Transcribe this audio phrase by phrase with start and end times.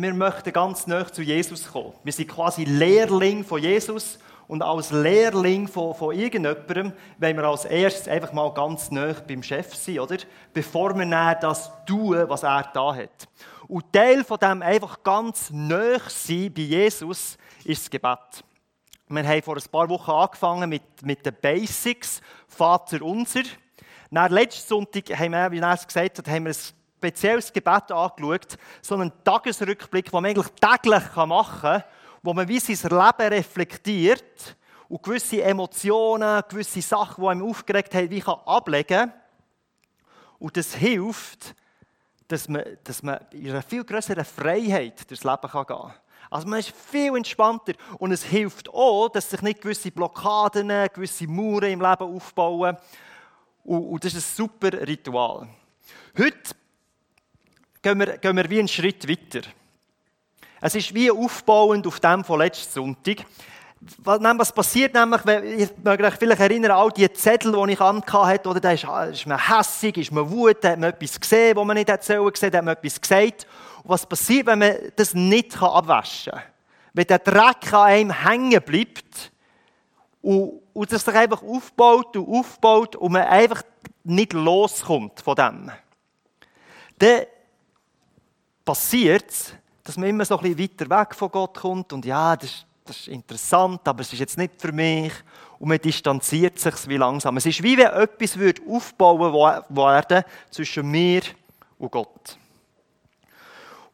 [0.00, 1.92] wir möchten ganz nah zu Jesus kommen.
[2.04, 7.64] Wir sind quasi Lehrling von Jesus und als Lehrling von, von irgendjemandem wollen wir als
[7.64, 10.18] erstes einfach mal ganz nah beim Chef sein, oder?
[10.54, 13.28] Bevor wir dann das tun, was er da hat.
[13.66, 18.44] Und Teil von dem einfach ganz nah sein bei Jesus ist das Gebet.
[19.08, 23.42] Wir haben vor ein paar Wochen angefangen mit, mit den Basics, Vater unser.
[24.10, 27.92] Nach letzten Sonntag haben wir, wie er es gesagt hat, haben wir ein spezielles Gebet
[27.92, 31.84] angeschaut, so einen Tagesrückblick, den man eigentlich täglich machen kann,
[32.22, 34.56] wo man wie sein Leben reflektiert
[34.88, 39.12] und gewisse Emotionen, gewisse Sachen, die einem aufgeregt haben, wie kann ablegen
[40.40, 41.54] Und das hilft,
[42.26, 45.94] dass man, dass man in einer viel größeren Freiheit durchs Leben gehen kann.
[46.30, 51.28] Also man ist viel entspannter und es hilft auch, dass sich nicht gewisse Blockaden, gewisse
[51.28, 52.76] Mauern im Leben aufbauen.
[53.64, 55.48] Und, das ist ein super Ritual.
[56.16, 56.54] Heute
[57.82, 59.46] gehen wir, gehen wir wie einen Schritt weiter.
[60.60, 63.24] Es ist wie aufbauend auf dem von letzten Sonntag.
[63.98, 68.58] Was passiert nämlich, ich möchte euch vielleicht erinnern, all die Zettel, die ich hatte, oder
[68.58, 71.88] da ist, ist man hässig, ist man wut, hat man etwas gesehen, was man nicht
[71.88, 73.46] hätte gesehen, hat man etwas gesagt.
[73.84, 76.42] Und was passiert, wenn man das nicht abwaschen kann?
[76.92, 79.30] Wenn der Dreck an einem hängen bleibt
[80.22, 83.62] und, und das sich einfach aufbaut und aufbaut und man einfach
[84.02, 85.70] nicht loskommt von dem,
[86.98, 87.26] dann
[88.68, 92.36] passiert es, dass man immer so ein bisschen weiter weg von Gott kommt und ja,
[92.36, 95.10] das, das ist interessant, aber es ist jetzt nicht für mich.
[95.58, 97.38] Und man distanziert sich wie langsam.
[97.38, 98.36] Es ist wie wenn etwas
[98.68, 101.22] aufbauen würde zwischen mir
[101.78, 102.36] und Gott.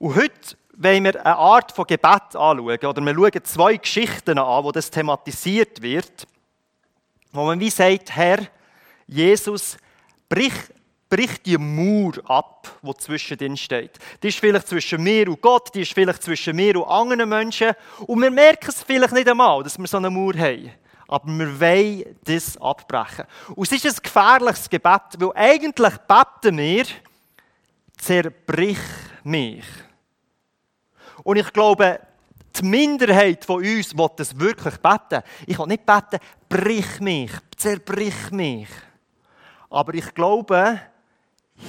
[0.01, 2.59] Und heute wollen wir eine Art von Gebet anschauen.
[2.59, 6.27] Oder wir schauen zwei Geschichten an, wo das thematisiert wird.
[7.31, 8.41] Wo man wie sagt, Herr,
[9.07, 9.77] Jesus,
[10.29, 10.53] brich
[11.15, 14.01] bricht die Mauer ab, die zwischen ihnen steht.
[14.21, 17.73] Die ist vielleicht zwischen mir und Gott, die ist vielleicht zwischen mir und anderen Menschen.
[18.05, 20.73] Und wir merken es vielleicht nicht einmal, dass wir so eine Mauer haben.
[21.07, 23.27] Aber wir wollen das abbrechen.
[23.55, 26.85] Und es ist ein gefährliches Gebet, weil eigentlich beten wir,
[27.97, 28.79] zerbrich
[29.23, 29.65] mich.
[31.23, 32.01] Und ich glaube,
[32.57, 35.23] die Minderheit von uns will das wirklich beten.
[35.47, 38.69] Ich will nicht beten, brich mich, zerbrich mich.
[39.71, 40.81] Aber ich glaube,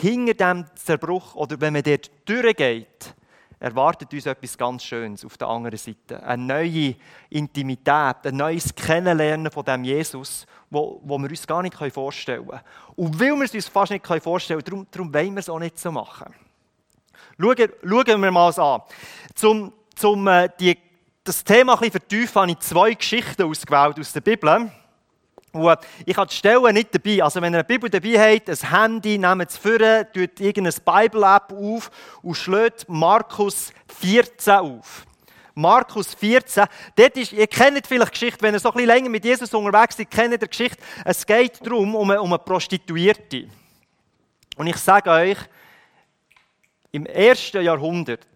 [0.01, 3.15] hinter dem Zerbruch oder wenn man dort durchgeht,
[3.59, 6.21] erwartet uns etwas ganz Schönes auf der anderen Seite.
[6.23, 6.95] Eine neue
[7.29, 12.61] Intimität, ein neues Kennenlernen von dem Jesus, wo, wo wir uns gar nicht vorstellen können.
[12.95, 15.59] Und weil wir es uns fast nicht vorstellen können, darum, darum wollen wir es auch
[15.59, 16.33] nicht so machen.
[17.39, 18.81] Schauen, schauen wir mal an.
[19.33, 20.77] Zum, zum äh, die,
[21.23, 24.71] das Thema ein bisschen vertiefen, habe ich zwei Geschichten ausgewählt aus der Bibel.
[25.55, 27.23] Und ich habe die Stellen nicht dabei.
[27.23, 29.79] Also wenn ihr eine Bibel dabei habt, ein Handy, nehmt es vor,
[30.11, 31.89] tut irgendeine Bible-App auf
[32.21, 35.05] und schlägt Markus 14 auf.
[35.53, 36.65] Markus 14,
[36.97, 39.95] dort ist, ihr kennt vielleicht Geschichte, wenn ihr so ein bisschen länger mit Jesus unterwegs
[39.95, 40.83] seid, kennt ihr die Geschichte.
[41.05, 43.47] Es geht darum, um eine, um eine Prostituierte.
[44.57, 45.37] Und ich sage euch,
[46.91, 48.27] im ersten Jahrhundert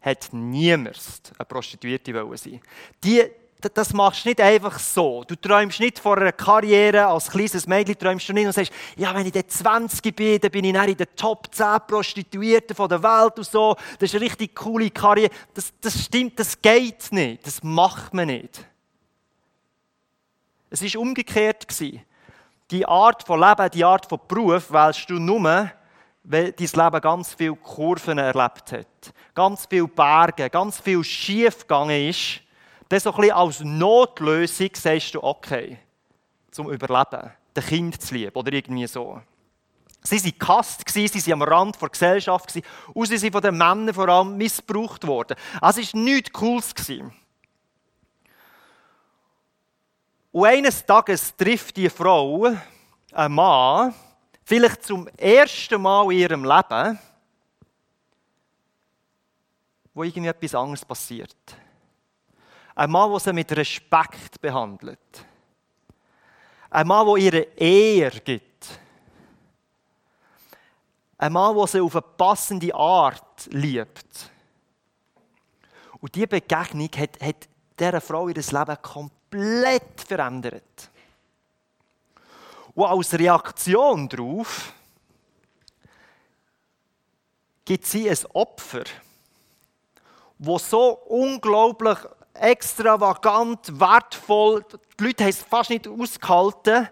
[0.00, 0.98] hat niemand
[1.38, 2.60] eine Prostituierte sein
[3.04, 3.22] Die
[3.60, 5.24] das machst du nicht einfach so.
[5.24, 9.14] Du träumst nicht vor einer Karriere als kleines Mädchen, träumst du nicht und sagst, ja,
[9.14, 13.02] wenn ich dann 20 bin, dann bin ich dann in den Top 10 Prostituierten der
[13.02, 13.74] Welt und so.
[13.98, 15.30] Das ist eine richtig coole Karriere.
[15.54, 17.46] Das, das stimmt, das geht nicht.
[17.46, 18.64] Das macht man nicht.
[20.68, 21.66] Es war umgekehrt.
[22.70, 25.70] Die Art von Leben, die Art von Beruf wählst du nur,
[26.24, 29.14] wenn dein Leben ganz viele Kurven erlebt hat.
[29.34, 32.42] Ganz viele Berge, ganz viel schief gegangen ist
[32.88, 35.78] dann so ein bisschen als Notlösung sagst du, okay,
[36.50, 39.20] zum Überleben, den Kind zu lieben oder irgendwie so.
[40.02, 42.52] Sie waren Kast, sie waren am Rand der Gesellschaft
[42.94, 45.36] und sie sind von den Männern vor allem missbraucht worden.
[45.60, 46.72] Also es war nichts Cooles.
[50.30, 52.52] Und eines Tages trifft die Frau
[53.12, 53.94] einen Mann,
[54.44, 56.98] vielleicht zum ersten Mal in ihrem Leben,
[59.92, 61.34] wo irgendwie etwas anderes passiert.
[62.76, 65.24] Ein Mann, der sie mit Respekt behandelt.
[66.68, 68.68] Ein Mann, der ihre Ehre gibt.
[71.16, 74.30] Ein Mann, der sie auf eine passende Art liebt.
[76.00, 77.48] Und diese Begegnung hat, hat
[77.80, 80.90] dieser Frau ihr Leben komplett verändert.
[82.74, 84.74] Und als Reaktion darauf
[87.64, 88.84] gibt sie ein Opfer,
[90.38, 91.96] das so unglaublich
[92.40, 94.64] extravagant, wertvoll.
[94.98, 96.88] Die Leute haben es fast nicht ausgehalten.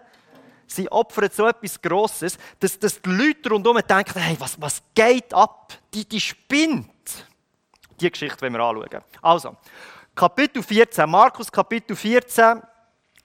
[0.67, 5.33] Sie opfern so etwas Grosses, dass, dass die Leute rundherum denken, hey, was, was geht
[5.33, 5.73] ab?
[5.93, 6.89] Die, die spinnt.
[7.99, 9.03] Die Geschichte wollen wir anschauen.
[9.21, 9.55] Also,
[10.15, 12.61] Kapitel 14, Markus Kapitel 14,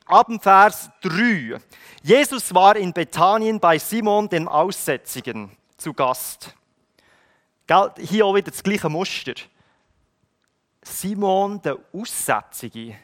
[0.06, 1.58] ab dem Vers 3.
[2.02, 6.54] Jesus war in Bethanien bei Simon, dem Aussätzigen, zu Gast.
[7.98, 9.34] Hier auch wieder das gleiche Muster.
[10.82, 12.96] Simon, der Aussätzige.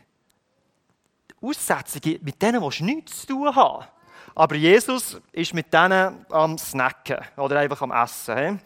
[1.41, 3.87] Aussätzige, mit denen willst du nichts zu tun haben.
[4.35, 8.61] Aber Jesus ist mit denen am Snacken oder einfach am Essen.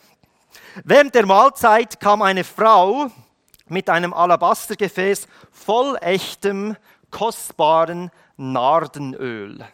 [0.84, 3.10] Während der Mahlzeit kam eine Frau
[3.68, 6.76] mit einem Alabastergefäß voll echtem,
[7.10, 9.64] kostbaren Nardenöl.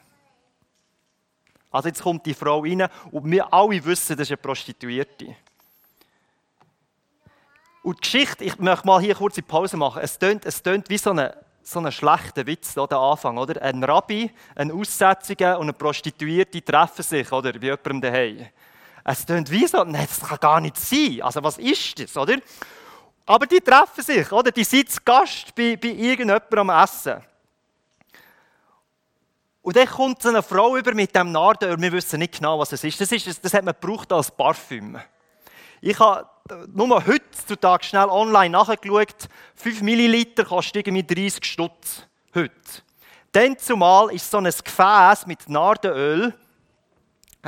[1.70, 5.36] Also jetzt kommt die Frau rein und wir alle wissen, das ist eine Prostituierte.
[7.86, 10.02] Und die Geschichte, ich möchte mal hier kurz eine Pause machen.
[10.02, 11.30] Es tönt, es tönt wie so ein
[11.62, 13.62] so ein schlechter Witz, der Anfang, oder?
[13.62, 17.54] Ein Rabbi, ein Aussätziger und eine Prostituierte treffen sich, oder?
[17.54, 18.46] Wie jemandem daheim.
[19.04, 21.22] Es tönt wie so, nein, das kann gar nicht sein.
[21.22, 22.38] Also was ist das, oder?
[23.24, 24.50] Aber die treffen sich, oder?
[24.50, 27.22] Die sind Gast bei, bei irgendjemandem am Essen.
[29.62, 31.80] Und dann kommt so eine Frau über mit dem Nardenöl.
[31.80, 33.00] Wir wissen nicht genau, was es ist.
[33.00, 34.98] Das, ist, das hat man gebraucht als Parfüm.
[35.86, 36.28] Ich habe
[36.74, 39.28] nur heutzutage schnell online nachgeschaut.
[39.54, 42.02] 5 Milliliter kostet irgendwie 30 Stutz.
[42.34, 42.50] Heute.
[43.30, 46.34] Dann zumal ist so ein Gefäß mit Nardenöl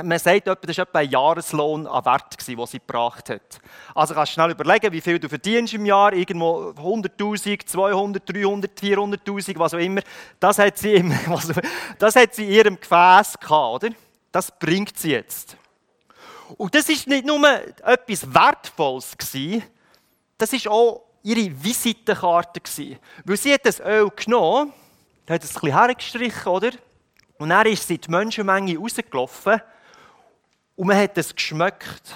[0.03, 3.59] man sagt, das war etwa ein Jahreslohn an Wert, den sie gebracht hat.
[3.93, 6.13] Also kannst du schnell überlegen, wie viel du verdienst im Jahr.
[6.13, 10.01] Irgendwo 100'000, 200, 300, 400'000, was auch immer.
[10.39, 11.13] Das hat sie, im,
[11.99, 13.89] das hat sie in ihrem Gefäß gehabt, oder?
[14.31, 15.57] Das bringt sie jetzt.
[16.57, 17.39] Und das ist nicht nur
[17.83, 19.63] etwas Wertvolles gewesen,
[20.37, 22.97] das ist auch ihre Visitenkarte gewesen.
[23.25, 24.73] Weil sie hat das Öl genommen,
[25.29, 26.71] hat es ein bisschen hergestrichen, oder?
[27.37, 29.61] Und dann ist sie die Menschenmenge rausgelaufen
[30.75, 32.15] und man hat es geschmeckt.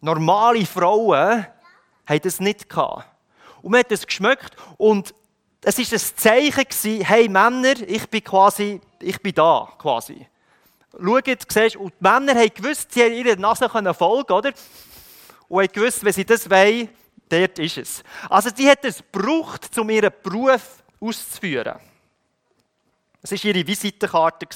[0.00, 1.46] Normale Frauen
[2.06, 3.06] haben das nicht gehabt.
[3.62, 5.14] Und man hat es geschmeckt und
[5.62, 10.26] es war ein Zeichen gewesen, hey Männer, ich bin quasi, ich bin da, quasi.
[11.02, 14.52] Schaut, siehst, und die Männer haben gewusst, sie haben ihre Nase folgen, oder?
[15.48, 16.88] Und haben gewusst, wenn sie das wollen,
[17.28, 18.02] dort ist es.
[18.28, 21.78] Also sie hat es gebraucht, um ihren Beruf auszuführen.
[23.20, 24.46] Das war ihre Visitenkarte.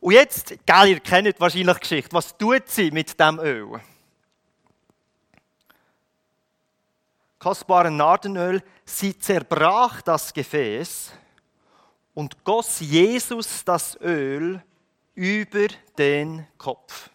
[0.00, 2.12] Und jetzt, gell, ihr kennt wahrscheinlich die Geschichte.
[2.12, 3.80] Was tut sie mit dem Öl?
[7.38, 8.62] Kostbaren Nardenöl.
[8.84, 11.12] Sie zerbrach das Gefäß
[12.20, 14.62] und goss Jesus das Öl
[15.14, 17.08] über den Kopf.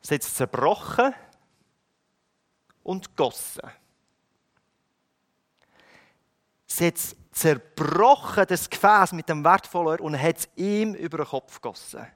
[0.00, 1.12] Sie hat es zerbrochen
[2.84, 3.68] und gossen.
[6.68, 11.26] Sie hat es zerbrochen, das Gefäß mit dem wertvollen und hat es ihm über den
[11.26, 12.06] Kopf gegossen.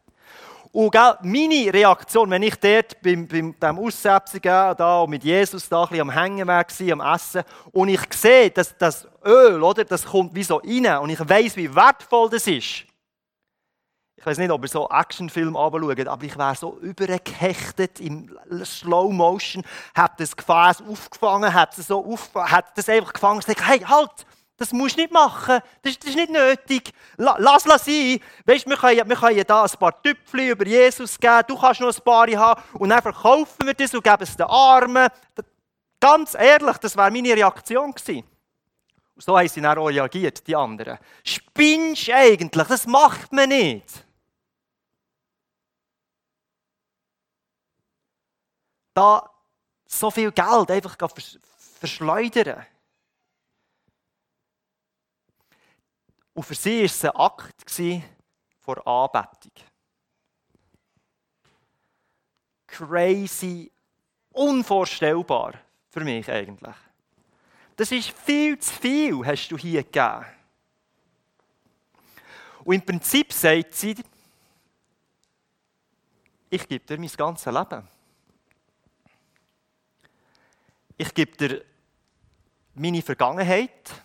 [0.75, 5.69] Und gell, meine Reaktion, wenn ich dort beim, beim dem Aussätzigen da und mit Jesus
[5.69, 10.35] da am Hängen war, am Essen, und ich sehe, dass das Öl, oder, das kommt
[10.35, 12.87] wie so rein, und ich weiß, wie wertvoll das ist.
[14.17, 19.13] Ich weiß nicht, ob ihr so Actionfilm anschaut, aber ich wäre so übergehechtet im Slow
[19.13, 19.63] Motion,
[19.95, 23.79] habe das Gefäß aufgefangen, habe es so aufgefangen, habe das einfach gefangen und gesagt, hey,
[23.79, 24.27] halt!
[24.57, 25.61] Das musst du nicht machen.
[25.83, 26.93] Das, das ist nicht nötig.
[27.17, 28.21] Lass es sein.
[28.45, 31.43] Weißt, wir können, wir hier ein paar Tüpfchen über Jesus geben.
[31.49, 32.63] Du kannst noch ein paar haben.
[32.75, 35.09] Und dann verkaufen wir das und geben es den Armen.
[35.99, 38.25] Ganz ehrlich, das wäre meine Reaktion gewesen.
[39.17, 40.99] Und so haben sie dann auch reagiert, die anderen.
[41.25, 42.69] Spinnst eigentlich?
[42.69, 44.05] Das macht man nicht.
[48.93, 49.29] Da
[49.87, 50.97] so viel Geld einfach
[51.81, 52.67] verschleudern.
[56.35, 57.71] Und für sie war es ein Akt
[58.61, 59.53] vor Anbetung.
[62.67, 63.71] Crazy,
[64.33, 65.55] unvorstellbar
[65.91, 66.75] für mich eigentlich.
[67.77, 70.25] Das ist viel zu viel, hast du hier gegeben.
[72.65, 73.97] Und im Prinzip sagt sie,
[76.51, 77.89] ich gebe dir mein ganzes Leben.
[80.97, 81.65] Ich gebe dir
[82.75, 84.04] meine Vergangenheit,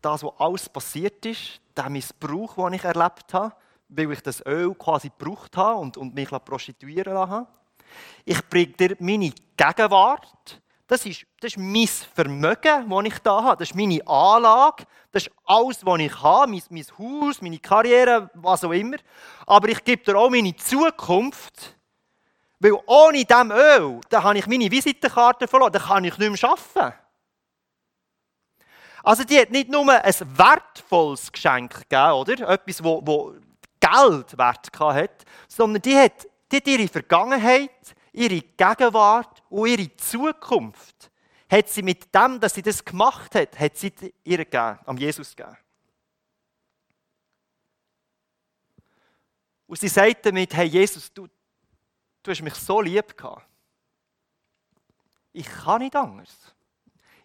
[0.00, 3.54] das, was alles passiert ist, der Missbrauch, den ich erlebt habe,
[3.88, 7.46] weil ich das Öl quasi gebraucht habe und, und mich prostituieren lassen
[8.24, 10.60] Ich bringe dir meine Gegenwart.
[10.88, 13.56] Das ist, das ist mein Vermögen, das ich da habe.
[13.56, 14.84] Das ist meine Anlage.
[15.10, 16.52] Das ist alles, was ich habe.
[16.52, 18.96] Mein, mein Haus, meine Karriere, was auch immer.
[19.46, 21.76] Aber ich gebe dir auch meine Zukunft.
[22.60, 25.72] Weil ohne diesem Öl, da habe ich meine Visitenkarte verloren.
[25.72, 26.96] Da kann ich nicht mehr arbeiten.
[29.06, 32.48] Also die hat nicht nur ein wertvolles Geschenk gegeben, oder?
[32.48, 33.36] Etwas, wo, wo
[33.78, 37.70] Geld wert hat, sondern die hat, die hat ihre Vergangenheit,
[38.12, 41.08] ihre Gegenwart und ihre Zukunft
[41.48, 43.92] hat sie mit dem, dass sie das gemacht hat, hat sie
[44.24, 45.56] ihr gegeben, am Jesus gegeben.
[49.68, 51.28] Und sie sagt damit, hey Jesus, du,
[52.24, 53.46] du hast mich so lieb gehabt.
[55.32, 56.55] Ich kann nicht anders.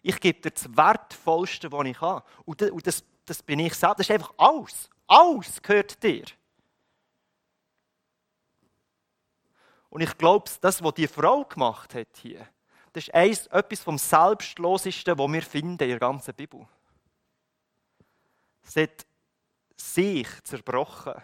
[0.02, 2.24] Ich gebe dir das Wertvollste, was ich habe.
[2.44, 4.00] Und das, das bin ich selbst.
[4.00, 4.90] Das ist einfach alles.
[5.06, 6.24] Alles gehört dir.
[9.90, 12.48] Und ich glaube, das, was die Frau gemacht hat hier,
[12.92, 16.66] das ist eins, etwas vom Selbstlosesten, was wir finden in der ganzen Bibel.
[18.62, 19.06] Sie hat
[19.76, 21.14] sich zerbrochen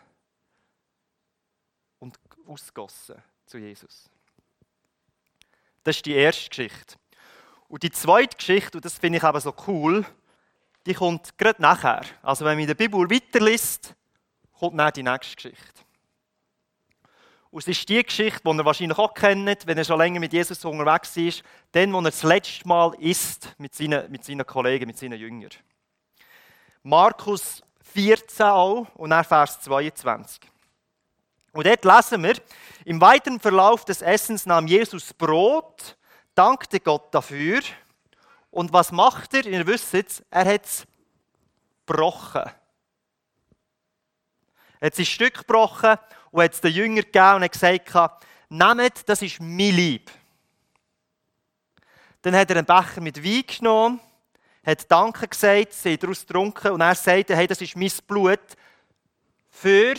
[1.99, 4.11] und ausgossen zu Jesus.
[5.83, 6.97] Das ist die erste Geschichte.
[7.69, 10.05] Und die zweite Geschichte, und das finde ich aber so cool,
[10.87, 12.03] die kommt gerade nachher.
[12.23, 13.95] Also wenn man in der Bibel weiterliest,
[14.59, 15.83] kommt dann die nächste Geschichte.
[17.51, 20.33] Und es ist die Geschichte, die ihr wahrscheinlich auch kennt, wenn er schon länger mit
[20.33, 24.87] Jesus unterwegs ist, dann, wo er das letzte Mal isst mit seinen, mit seinen Kollegen,
[24.87, 25.51] mit seinen Jüngern.
[26.83, 27.63] Markus
[27.95, 30.41] 14 auch und dann Vers 22.
[31.53, 32.35] Und dort lesen wir,
[32.85, 35.98] im weiteren Verlauf des Essens nahm Jesus Brot,
[36.39, 37.61] dankte Gott dafür.
[38.51, 39.45] Und was macht er?
[39.45, 40.87] Ihr wisst es, er hat es
[41.85, 42.51] gebrochen.
[44.81, 45.97] Er hat es ein Stück gebrochen
[46.31, 47.93] und hat es den Jüngern gegeben und hat gesagt,
[48.49, 50.11] nehmt, das ist mein Lieb.
[52.23, 54.01] Dann hat er einen Becher mit Wein genommen,
[54.65, 58.41] hat Danke gesagt, sie daraus getrunken und er sagte, hey, das ist mein Blut
[59.51, 59.95] für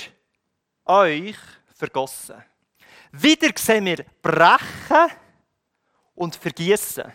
[0.86, 1.38] euch
[1.76, 2.44] vergossen.
[3.12, 5.10] Wieder sehen wir brechen
[6.20, 7.12] und vergießen.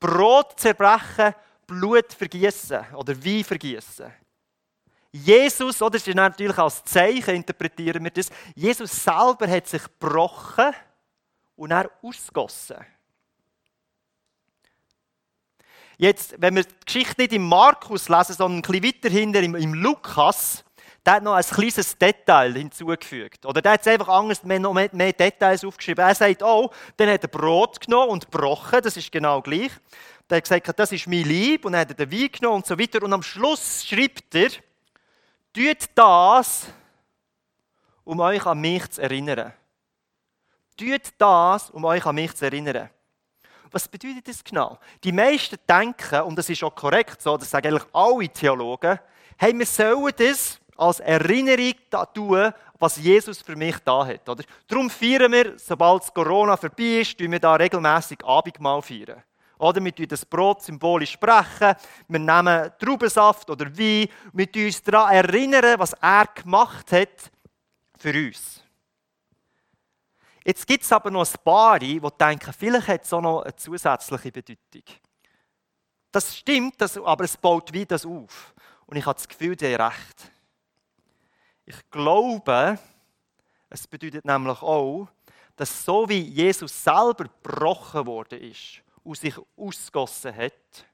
[0.00, 4.12] Brot zerbrechen, Blut vergießen oder Wein vergießen.
[5.12, 10.72] Jesus, oder das ist natürlich als Zeichen, interpretieren wir das, Jesus selber hat sich gebrochen
[11.54, 12.84] und er ausgossen.
[15.98, 19.54] Jetzt, wenn wir die Geschichte nicht im Markus lesen, sondern ein bisschen weiter hinten im,
[19.54, 20.64] im Lukas,
[21.04, 23.44] der hat noch ein kleines Detail hinzugefügt.
[23.44, 26.04] Oder der hat einfach anders, noch mehr, mehr Details aufgeschrieben.
[26.04, 29.72] Er sagt, oh, dann hat er Brot genommen und gebrochen, das ist genau gleich.
[30.30, 32.66] Der hat gesagt, das ist mein Lieb, und dann hat er den Wein genommen und
[32.66, 33.02] so weiter.
[33.02, 34.50] Und am Schluss schreibt er,
[35.52, 36.66] tut das,
[38.04, 39.52] um euch an mich zu erinnern.
[40.76, 42.88] Tut das, um euch an mich zu erinnern.
[43.72, 44.78] Was bedeutet das genau?
[45.02, 48.98] Die meisten denken, und das ist auch korrekt so, das sagen eigentlich alle Theologen,
[49.38, 51.74] hey, wir sollen das als Erinnerung
[52.14, 54.28] tun, was Jesus für mich da hat.
[54.28, 54.44] Oder?
[54.66, 59.22] Darum feiern wir, sobald Corona vorbei ist, wir da regelmäßig Abendmahl feiern.
[59.58, 61.76] Oder wir tun das Brot symbolisch sprechen,
[62.08, 64.08] wir nehmen Traubensaft oder Wein,
[64.52, 67.30] tun uns daran erinnern, was er gemacht hat
[67.96, 68.60] für uns.
[70.44, 73.54] Jetzt gibt es aber noch ein paar, die denken, vielleicht hat es auch noch eine
[73.54, 74.82] zusätzliche Bedeutung.
[76.10, 78.52] Das stimmt, aber es baut wie das auf.
[78.86, 80.31] Und ich habe das Gefühl, die haben recht.
[81.64, 82.78] Ich glaube,
[83.68, 85.08] es bedeutet nämlich auch,
[85.56, 90.86] dass so wie Jesus selber gebrochen worden ist und sich ausgossen hat,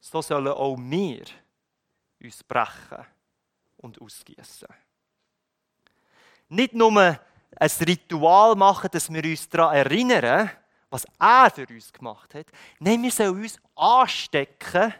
[0.00, 1.24] so sollen auch wir
[2.22, 3.04] uns brechen
[3.78, 4.68] und ausgießen.
[6.48, 10.50] Nicht nur ein Ritual machen, dass wir uns daran erinnern,
[10.88, 12.46] was er für uns gemacht hat.
[12.78, 14.94] Nein, wir sollen uns anstecken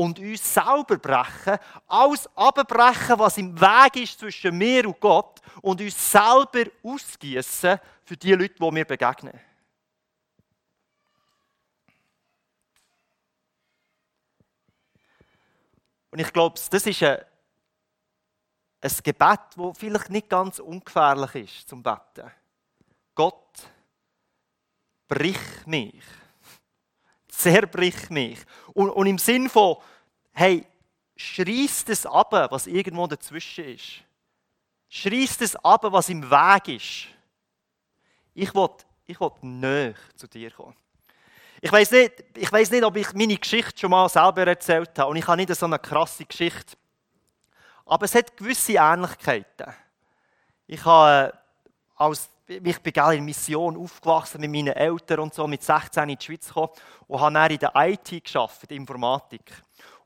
[0.00, 5.78] und uns selber brechen, alles abbrechen, was im Weg ist zwischen mir und Gott und
[5.78, 9.38] uns selber ausgießen für die Leute, die mir begegnen.
[16.10, 17.18] Und ich glaube, das ist ein,
[18.80, 22.30] ein Gebet, das vielleicht nicht ganz ungefährlich ist zum Betten.
[23.14, 23.52] Gott,
[25.06, 26.02] brich mich
[27.42, 28.38] zerbrich mich.
[28.74, 29.76] Und, und im Sinn von,
[30.32, 30.66] hey,
[31.16, 34.02] schreist es ab, was irgendwo dazwischen ist.
[34.88, 37.06] Schreist es ab, was im Weg ist.
[38.34, 38.70] Ich will,
[39.06, 40.76] ich will näher zu dir kommen.
[41.60, 45.10] Ich weiß nicht, ich weiß nicht, ob ich meine Geschichte schon mal selber erzählt habe.
[45.10, 46.76] Und ich habe nicht so eine krasse Geschichte.
[47.84, 49.74] Aber es hat gewisse Ähnlichkeiten.
[50.66, 51.38] Ich habe äh,
[51.96, 56.24] als ich bin in Mission aufgewachsen mit meinen Eltern und so, mit 16 in die
[56.24, 56.70] Schweiz gekommen
[57.06, 59.52] und habe dann in der IT geschafft, Informatik.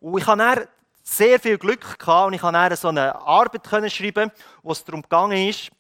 [0.01, 0.67] Und ich dann
[1.03, 4.31] sehr viel Glück gehabt und ich konnte dann so eine Arbeit schreiben,
[4.63, 5.71] wo es darum ist,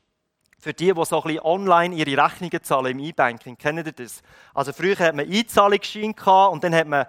[0.59, 3.59] für die, die so ein online ihre Rechnungen zahlen im E-Banking.
[3.59, 4.23] Kennt ihr das?
[4.55, 7.05] Also früher hat man Einzahlungsschein gehabt und dann hat man,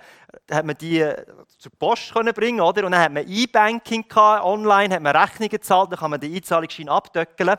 [0.52, 1.10] hat man die
[1.58, 2.86] zur Post können bringen, oder?
[2.86, 6.90] Und dann hat man E-Banking online hat man Rechnungen gezahlt, dann kann man den Einzahlungsschein
[6.90, 7.56] abdöckeln.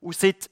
[0.00, 0.48] Und seit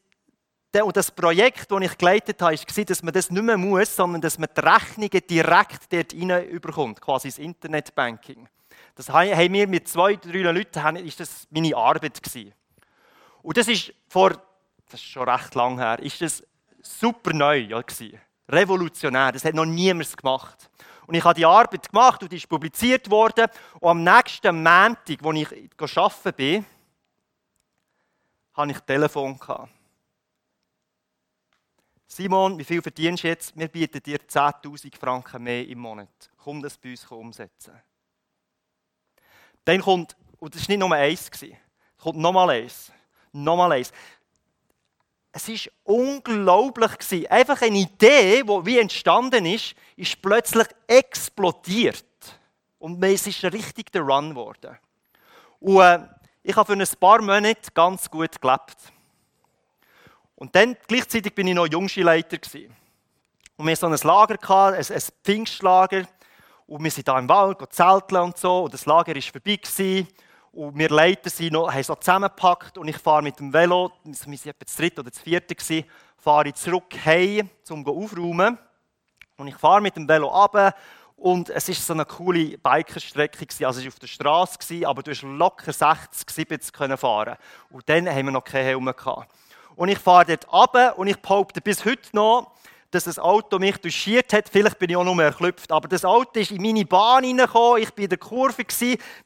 [0.82, 4.20] und das Projekt, das ich geleitet habe, war, dass man das nicht mehr muss, sondern
[4.20, 8.48] dass man die Rechnungen direkt dort rein überkommt, quasi das Internetbanking.
[8.94, 12.52] Das haben wir mit zwei, drei Leuten, ist das meine Arbeit gewesen.
[13.42, 14.30] Und das ist vor,
[14.90, 16.42] das ist schon recht lang her, ist das
[16.80, 18.18] super neu gewesen.
[18.48, 19.32] Revolutionär.
[19.32, 20.70] Das hat noch niemand gemacht.
[21.06, 23.46] Und ich habe die Arbeit gemacht und die ist publiziert worden.
[23.80, 26.66] Und am nächsten Montag, als ich arbeiten bin,
[28.54, 29.38] hatte ich ein Telefon.
[32.16, 33.58] Simon, wie viel verdienst du jetzt?
[33.58, 36.30] Wir bieten dir 10.000 Franken mehr im Monat.
[36.36, 37.72] Komm das bei uns umsetzen.
[39.64, 41.28] Dann kommt, und das war nicht nur eins,
[41.98, 42.92] kommt nochmal eins.
[43.32, 43.90] Nochmal eins.
[45.32, 47.28] Es war unglaublich.
[47.28, 52.04] Einfach eine Idee, die wie entstanden ist, ist plötzlich explodiert.
[52.78, 54.78] Und es ist richtig der Run geworden.
[55.58, 55.98] Und äh,
[56.44, 58.93] ich habe für ein paar Monate ganz gut gelebt.
[60.36, 62.38] Und dann gleichzeitig bin ich noch Jungskileiter.
[63.56, 66.06] Und wir hatten so ein Lager, ein, ein Pfingstlager.
[66.66, 68.64] Und wir sind da im Wald, zelteln und so.
[68.64, 69.56] Und das Lager war vorbei.
[69.56, 70.08] Gewesen.
[70.54, 74.14] Und wir Leiter sind noch, haben so zusammengepackt und ich fahre mit dem Velo, wir
[74.14, 75.84] waren etwa das dritte oder das vierte, gewesen,
[76.16, 78.56] fahre ich zurück heim, um aufzuräumen.
[79.36, 80.72] Und ich fahre mit dem Velo runter
[81.16, 85.10] und es war so eine coole Bikerstrecke, also es war auf der Straße, aber du
[85.10, 87.36] hast locker 60, 70 können fahren.
[87.70, 89.34] Und dann haben wir noch keine Helme gehabt.
[89.76, 92.52] Und ich fahre dort runter und ich behaupte bis heute noch,
[92.90, 94.48] dass das Auto mich duschiert hat.
[94.48, 95.72] Vielleicht bin ich auch noch mehr erklüpft.
[95.72, 97.82] Aber das Auto ist in meine Bahn hineingekommen.
[97.82, 98.64] Ich war in der Kurve.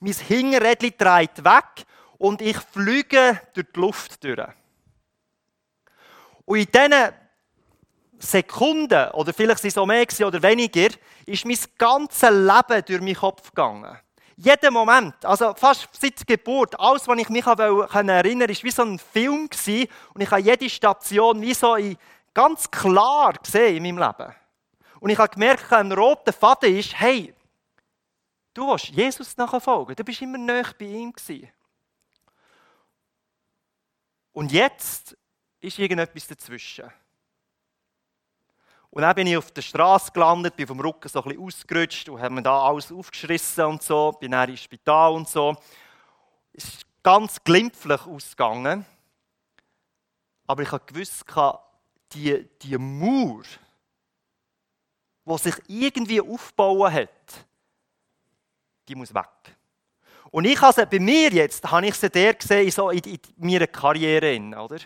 [0.00, 1.86] Mein Hinterrädchen dreht weg.
[2.16, 4.48] Und ich fliege durch die Luft durch.
[6.46, 7.12] Und in diesen
[8.18, 10.88] Sekunden, oder vielleicht sind es auch mehr oder weniger,
[11.26, 13.98] ist mein ganzes Leben durch meinen Kopf gegangen.
[14.40, 18.82] Jeden Moment, also fast seit Geburt, alles, was ich mich erinnern konnte, war wie so
[18.82, 19.48] ein Film.
[20.14, 21.76] Und ich habe jede Station wie so
[22.32, 24.32] ganz klar gesehen in meinem Leben.
[25.00, 27.34] Und ich habe gemerkt, ein roter Faden ist, hey,
[28.54, 31.50] du willst Jesus nachfolgen, du bist immer näher bei ihm gewesen.
[34.32, 35.16] Und jetzt
[35.58, 36.92] ist irgendetwas dazwischen.
[38.90, 42.08] Und dann bin ich auf der Straße gelandet, bin vom Rücken so ein bisschen ausgerutscht
[42.08, 45.56] und habe mir da alles aufgeschrissen und so, bin dann ins Spital und so.
[46.52, 48.84] Es ist ganz glimpflich ausgegangen.
[50.46, 51.24] Aber ich habe gewusst,
[52.12, 53.42] die, die Mauer,
[55.26, 57.46] die sich irgendwie aufbauen hat,
[58.88, 59.28] die muss weg.
[60.30, 63.66] Und ich habe bei mir jetzt, habe ich sie der gesehen, so in, in meiner
[63.66, 64.78] Karriere, oder?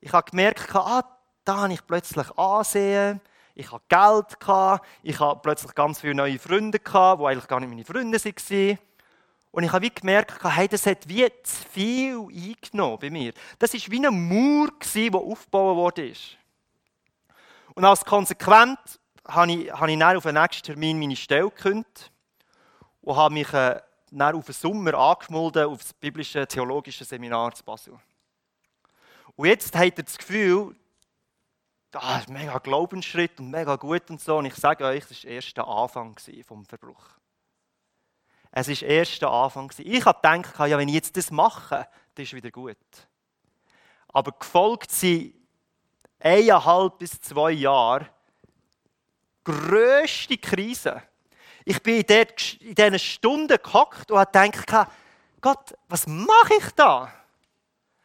[0.00, 1.11] Ich habe gemerkt, ah,
[1.44, 3.20] da habe ich plötzlich Ansehen,
[3.54, 4.36] ich habe Geld,
[5.02, 8.78] ich habe plötzlich ganz viele neue Freunde, die eigentlich gar nicht meine Freunde waren.
[9.50, 13.34] Und ich habe wie gemerkt, hey, das hat wie zu viel eingenommen bei mir.
[13.58, 16.12] Das war wie ein Mauer, der aufgebaut wurde.
[17.74, 22.10] Und als Konsequenz habe ich, habe ich dann auf den nächsten Termin meine Stelle gekündigt
[23.02, 27.62] und habe mich äh, dann auf den Sommer angemeldet auf das biblische theologische Seminar zu
[27.62, 27.98] Basel.
[29.36, 30.74] Und jetzt hat er das Gefühl,
[31.92, 34.38] das ist ein mega Glaubensschritt und mega gut und so.
[34.38, 37.04] Und ich sage euch, das war erst der Anfang vom Verbruch.
[38.50, 39.70] Es war erst der Anfang.
[39.78, 42.76] Ich habe gedacht, ja, wenn ich jetzt das mache, dann ist es wieder gut.
[44.08, 45.34] Aber gefolgt sind
[46.18, 48.08] eineinhalb bis zwei Jahre
[49.44, 51.02] grösste Krise.
[51.64, 54.90] Ich bin in diesen Stunden gehockt und habe gedacht,
[55.40, 57.12] Gott, was mache ich da?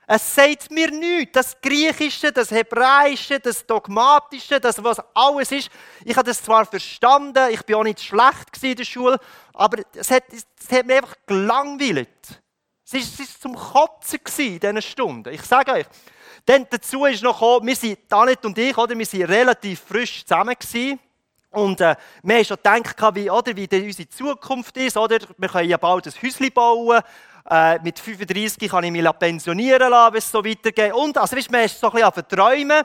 [0.10, 1.34] Es sagt mir nichts.
[1.34, 5.70] Das Griechische, das Hebräische, das Dogmatische, das was alles ist.
[6.06, 9.20] Ich habe das zwar verstanden, ich bin auch nicht schlecht in der Schule,
[9.54, 12.42] aber es hat, es hat mich einfach gelangweilt.
[12.86, 15.34] Es war, es ist zum Kotzen in diesen Stunden.
[15.34, 15.86] Ich sage euch.
[16.46, 20.26] Dann dazu ist noch gekommen, wir sind, Danet und ich, oder, wir sind relativ frisch
[20.26, 20.98] zusammen gewesen.
[21.50, 24.96] Und äh, wir haben schon gedacht, wie, oder, wie unsere Zukunft ist.
[24.96, 25.18] Oder?
[25.38, 27.02] Wir können ja bald ein Häuschen bauen.
[27.50, 30.94] Äh, mit 35 kann ich mich pensionieren lassen, wenn es so weitergeht.
[30.94, 32.84] Und also, weißt, man ist so ein bisschen an Träumen.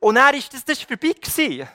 [0.00, 1.68] Und dann ist das, das ist vorbei gewesen.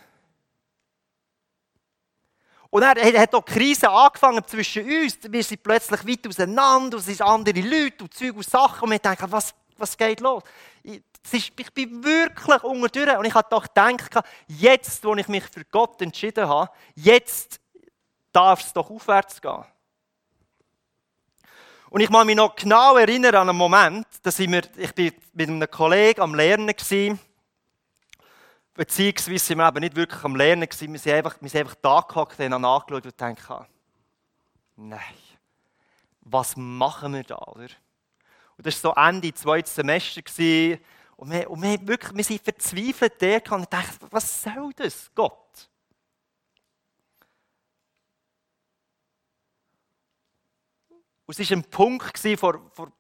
[2.70, 5.18] Und dann hat auch die Krise angefangen zwischen uns.
[5.22, 8.84] Wir sind plötzlich weit auseinander, es sind andere Leute und Zeug und Sachen.
[8.84, 10.44] Und wir denken, was, was geht los?
[10.84, 15.46] Ich, ist, ich bin wirklich unter Und ich habe doch gedacht, jetzt, wo ich mich
[15.46, 17.62] für Gott entschieden habe, jetzt
[18.34, 19.64] darf es doch aufwärts gehen.
[21.90, 25.14] Und ich kann mich noch genau erinnern an einen Moment, da sind wir, ich bin
[25.34, 27.20] mit einem Kollegen am Lernen gewesen,
[28.74, 31.76] beziehungsweise sind wir eben nicht wirklich am Lernen gewesen, wir sind einfach, wir sind einfach
[31.82, 33.70] da gehockt haben angeschaut und gedacht,
[34.76, 35.00] nein,
[36.22, 37.70] was machen wir da, oder?
[38.58, 40.80] Und das war so Ende zweites Semester gewesen,
[41.16, 45.10] Und wir, und wir, wirklich, wir sind verzweifelt der und ich dachte, was soll das,
[45.16, 45.70] Gott?
[51.28, 52.92] Und es war ein Punkt vor, vor,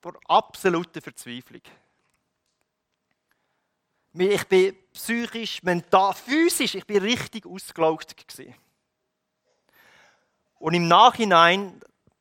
[0.00, 1.62] vor absoluter Verzweiflung.
[4.14, 8.14] Ich bin psychisch, mental, physisch, ich bin richtig ausgelaugt.
[10.60, 11.80] Und im Nachhinein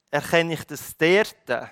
[0.10, 1.72] erkenne ich, dass dort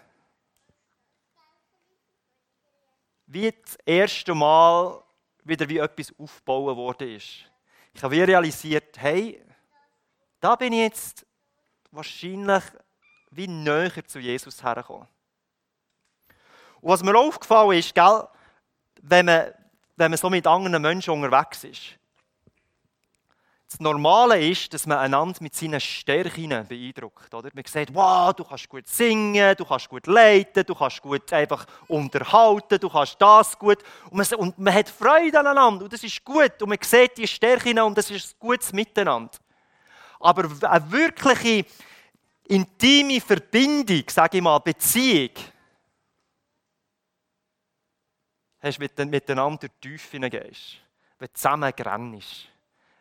[3.26, 5.04] wie das erste Mal
[5.44, 7.46] wieder wie etwas aufgebaut ist.
[7.94, 9.44] Ich habe realisiert, hey,
[10.40, 11.26] da bin ich jetzt
[11.92, 12.64] wahrscheinlich
[13.32, 15.08] wie näher zu Jesus hergekommen.
[16.82, 18.28] Und was mir aufgefallen ist, gell,
[19.02, 19.54] wenn, man,
[19.96, 22.00] wenn man so mit anderen Menschen unterwegs ist,
[23.72, 27.32] das Normale ist, dass man einander mit seinen Stärken beeindruckt.
[27.32, 27.52] Oder?
[27.54, 31.68] Man sagt, wow, du kannst gut singen, du kannst gut leiten, du kannst gut einfach
[31.88, 33.78] unterhalten, du kannst das gut.
[34.10, 36.60] Und man, und man hat Freude aneinander und das ist gut.
[36.60, 39.38] Und man sieht die Stärken und das ist ein gutes Miteinander.
[40.20, 41.64] Aber eine wirkliche
[42.50, 45.32] intime Verbindung, sage ich mal, Beziehung,
[48.60, 50.78] hast du miteinander durch die Tiefe gehst,
[51.18, 52.50] wenn du zusammen grennst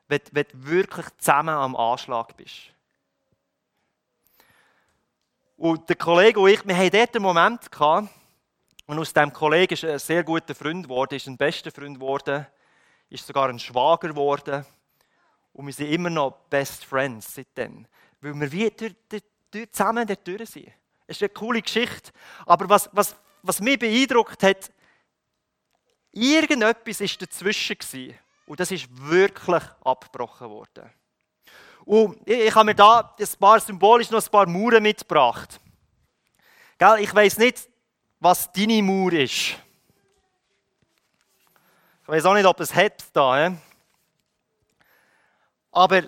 [0.09, 2.73] wenn, wenn du wirklich zusammen am Anschlag bist.
[5.57, 8.09] Und der Kollege und ich, wir hatten dort einen Moment gehabt,
[8.87, 12.47] und aus diesem Kollegen ist ein sehr guter Freund geworden, ist ein bester Freund geworden,
[13.11, 14.65] ist sogar ein Schwager geworden.
[15.53, 17.87] Und wir sind immer noch Best Friends seitdem.
[18.23, 20.73] Weil wir wie durch, durch, zusammen dort durch sind.
[21.07, 22.11] Es ist eine coole Geschichte.
[22.47, 24.71] Aber was, was, was mich beeindruckt hat,
[26.13, 27.79] irgendetwas war dazwischen.
[27.79, 28.19] Gewesen.
[28.47, 30.91] Und das ist wirklich abgebrochen worden.
[31.85, 35.59] Und ich habe mir da ein paar symbolisch noch ein paar Mauern mitgebracht.
[36.77, 37.69] Gell, ich weiß nicht,
[38.21, 39.57] was deine Mauer ist.
[42.03, 43.55] Ich weiß auch nicht, ob es hat da.
[45.73, 46.03] Aber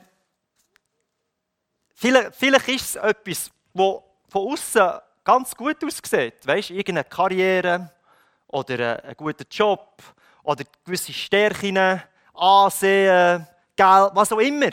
[2.01, 4.91] vielleicht, vielleicht ist es etwas, das von außen
[5.23, 6.47] ganz gut aussieht.
[6.47, 7.91] Weißt du, irgendeine Karriere
[8.47, 10.03] oder ein guter Job
[10.43, 14.71] oder gewisse Stärken Ansehen, Geld, was auch immer.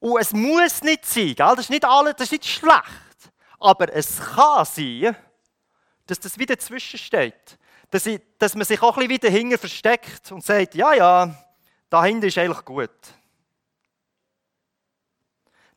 [0.00, 1.52] Und es muss nicht sein, gell?
[1.54, 3.32] das ist nicht alles, das ist nicht schlecht.
[3.60, 5.16] Aber es kann sein,
[6.06, 7.58] dass das wieder dazwischen steht.
[7.90, 11.34] Dass, ich, dass man sich auch ein bisschen wieder hinten versteckt und sagt, ja, ja,
[11.88, 12.90] dahinter ist eigentlich gut.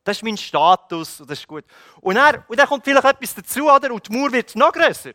[0.04, 1.64] Das ist mein Status und das ist gut.
[2.00, 3.92] Und dann, und dann kommt vielleicht etwas dazu, oder?
[3.92, 5.12] und die Mauer wird noch grösser.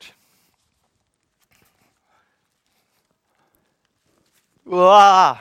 [4.63, 5.37] Wow.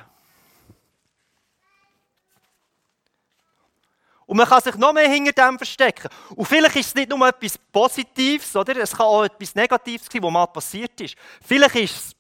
[4.27, 6.09] Und man kann sich noch mehr hinter dem verstecken.
[6.35, 8.77] Und vielleicht ist es nicht nur etwas Positives, oder?
[8.77, 11.15] Es kann auch etwas Negatives sein, was mal passiert ist.
[11.41, 12.17] Vielleicht ist es,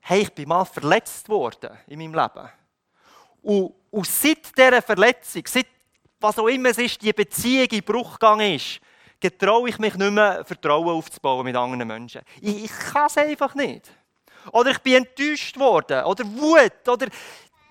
[0.00, 2.48] hey, ich bin mal verletzt worden in meinem Leben.
[3.42, 5.66] Und, und seit dieser Verletzung, seit
[6.24, 8.80] was auch immer es ist, die Beziehung in Bruch gegangen ist,
[9.20, 12.22] getraue ich mich nicht mehr, Vertrauen aufzubauen mit anderen Menschen.
[12.40, 13.90] Ich, ich kann es einfach nicht.
[14.52, 16.04] Oder ich bin enttäuscht worden.
[16.04, 16.88] Oder Wut.
[16.88, 17.08] Oder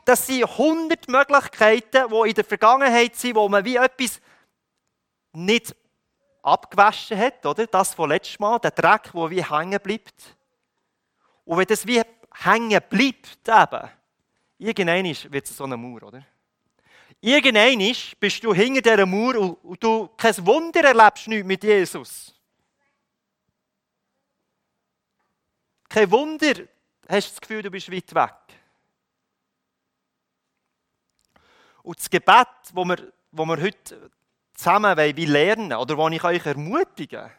[0.05, 4.21] das sind 100 Möglichkeiten, die in der Vergangenheit sind, wo man wie etwas
[5.31, 5.75] nicht
[6.43, 7.65] abgewaschen hat, oder?
[7.65, 10.37] Das von letztes Mal, der Dreck, der wie hängen bleibt.
[11.45, 12.01] Und wenn das wie
[12.43, 13.89] hängen bleibt, eben,
[14.59, 16.23] irgendwann wird es so eine Mauer, oder?
[17.25, 17.79] Irgendwann
[18.19, 22.35] bist du hinter dieser Mauer und, du kein Wunder erlebst nicht mit Jesus.
[25.87, 26.53] Kein Wunder
[27.07, 28.59] hast du das Gefühl, du bist weit weg.
[31.83, 34.11] Und das Gebet, das wir, wo wir heute
[34.53, 37.31] zusammen lernen oder wo ich euch ermutige,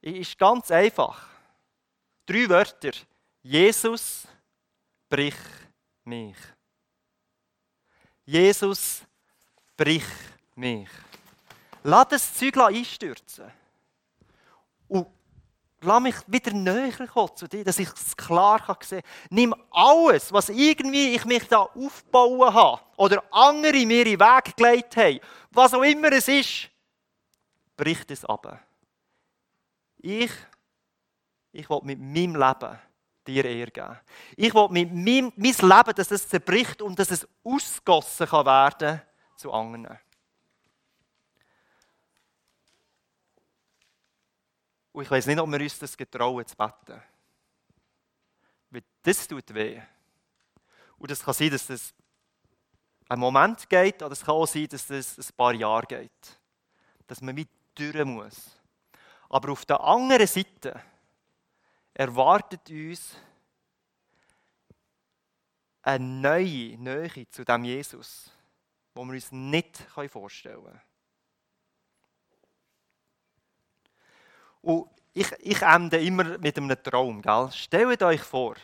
[0.00, 1.28] ist ganz einfach.
[2.24, 2.92] Drei Wörter.
[3.42, 4.26] Jesus,
[5.10, 5.36] brich
[6.04, 6.36] mich.
[8.28, 9.00] Jesus,
[9.74, 10.04] brich
[10.54, 10.90] mich.
[11.82, 13.50] Lass das Zeug einstürzen.
[14.86, 15.06] Und
[15.80, 19.10] Lass mich wieder näher kommen zu dir, dass ich es klar sehen kann.
[19.30, 24.56] Nimm alles, was irgendwie ich mich da aufbauen habe oder andere mir in den Weg
[24.56, 25.20] gelegt haben,
[25.52, 26.68] was auch immer es ist,
[27.76, 28.60] brich es ab.
[29.98, 30.32] Ich,
[31.52, 32.78] ich will mit meinem Leben
[33.28, 33.98] dir Ehre geben.
[34.36, 39.02] Ich will mit meinem mein Leben, dass es zerbricht und dass es ausgossen kann werden
[39.36, 39.98] zu anderen.
[44.92, 47.02] Und ich weiß nicht, ob wir uns das getrauen zu beten.
[48.70, 49.80] Weil das tut weh.
[50.98, 51.94] Und es kann sein, dass das
[53.08, 56.40] einen Moment geht, oder es kann auch sein, dass das ein paar Jahre geht.
[57.06, 58.58] Dass man mit durch muss.
[59.28, 60.82] Aber auf der anderen Seite
[61.98, 63.16] erwartet uns
[65.82, 68.30] eine neue Nähe zu dem Jesus,
[68.94, 70.80] wo wir uns nicht vorstellen können.
[74.62, 77.20] Und ich, ich ende immer mit einem Traum.
[77.20, 77.50] Gell?
[77.52, 78.54] Stellt euch vor,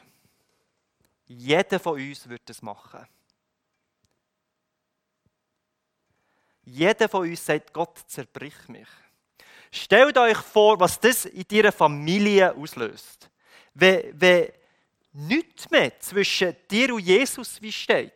[1.27, 3.05] jeder von uns wird das machen.
[6.63, 8.89] Jeder von uns sagt, Gott zerbricht mich.
[9.77, 13.29] Stellt euch vor, was das in deiner Familie auslöst.
[13.75, 14.53] Wenn, wenn
[15.13, 18.13] nichts mehr zwischen dir und Jesus wie steht.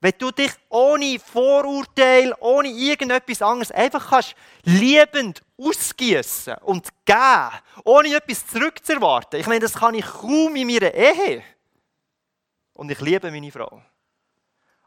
[0.00, 7.50] Wenn du dich ohne Vorurteil, ohne irgendetwas anderes einfach kannst liebend ausgießen und geben,
[7.84, 9.40] ohne etwas zurückzuerwarten.
[9.40, 11.42] Ich meine, das kann ich kaum in meiner Ehe.
[12.74, 13.82] Und ich liebe meine Frau.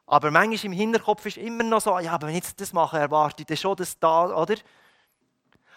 [0.06, 2.98] Aber manchmal im Hinterkopf ist immer noch so, ja, aber wenn ich jetzt das mache,
[2.98, 4.56] erwarte ich dann schon das da, oder?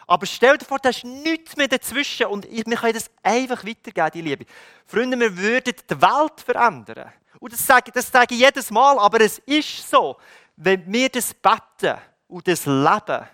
[0.08, 4.10] Aber stell dir vor, da ist nichts mehr dazwischen und wir können das einfach weitergeben,
[4.14, 4.46] die Liebe.
[4.86, 7.12] Freunde, wir würden die Welt verändern.
[7.38, 10.16] Und das sage, das sage ich jedes Mal, aber es ist so.
[10.56, 13.28] Wenn wir das beten und das leben,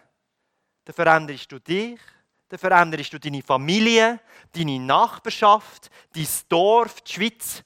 [0.85, 2.01] dann veränderst du dich,
[2.49, 4.19] dann veränderst du deine Familie,
[4.53, 7.63] deine Nachbarschaft, dein Dorf, die Schweiz.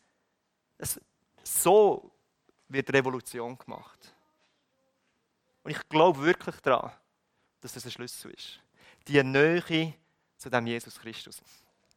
[0.76, 1.00] Es,
[1.42, 2.12] so
[2.68, 4.14] wird Revolution gemacht.
[5.62, 6.92] Und ich glaube wirklich daran,
[7.62, 8.60] dass das ein Schlüssel ist.
[9.08, 9.94] Die Nähe
[10.36, 11.40] zu dem Jesus Christus.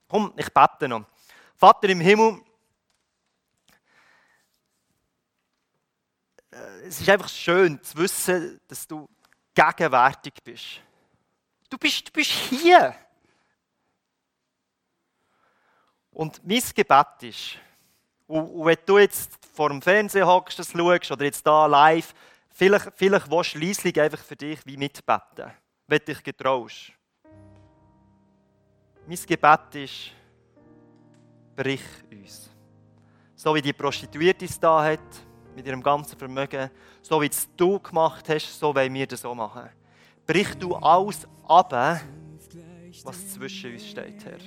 [0.08, 1.06] Komm, ich bete noch.
[1.56, 2.42] Vater im Himmel,
[6.52, 9.08] äh, es ist einfach schön zu wissen, dass du
[9.54, 10.82] gegenwärtig bist.
[11.70, 12.96] Du bist, du bist hier.
[16.12, 17.58] Und mein Gebet ist,
[18.28, 22.14] und, wenn du jetzt vor dem Fernseher hockst, das schaust, oder jetzt da live,
[22.50, 25.52] vielleicht, vielleicht willst du leislich einfach für dich wie mitbeten,
[25.88, 26.94] wenn du dich getraust.
[29.08, 30.12] Mein Gebet ist,
[31.56, 32.50] brich uns.
[33.36, 35.00] So wie die Prostituierte es da hat,
[35.56, 36.70] mit ihrem ganzen Vermögen,
[37.02, 39.70] so wie es du gemacht hast, so wollen wir das auch machen.
[40.26, 41.74] Brich du alles ab,
[43.04, 44.40] was zwischen uns steht, Herr.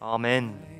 [0.00, 0.77] Amen.